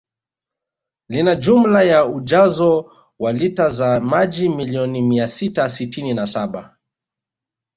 [1.09, 6.77] Lina jumla ya ujazo wa lita za maji milioni mia sita sitini na saba